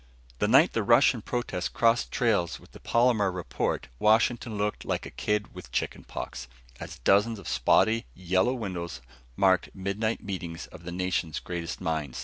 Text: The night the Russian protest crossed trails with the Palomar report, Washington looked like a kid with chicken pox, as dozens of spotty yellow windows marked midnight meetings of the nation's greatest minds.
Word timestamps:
The 0.39 0.47
night 0.47 0.73
the 0.73 0.81
Russian 0.81 1.21
protest 1.21 1.73
crossed 1.73 2.11
trails 2.11 2.59
with 2.59 2.71
the 2.71 2.79
Palomar 2.79 3.31
report, 3.31 3.87
Washington 3.99 4.57
looked 4.57 4.83
like 4.83 5.05
a 5.05 5.11
kid 5.11 5.53
with 5.53 5.71
chicken 5.71 6.03
pox, 6.05 6.47
as 6.79 6.97
dozens 6.97 7.37
of 7.37 7.47
spotty 7.47 8.07
yellow 8.15 8.55
windows 8.55 9.01
marked 9.35 9.69
midnight 9.75 10.23
meetings 10.23 10.65
of 10.65 10.85
the 10.85 10.91
nation's 10.91 11.39
greatest 11.39 11.79
minds. 11.81 12.19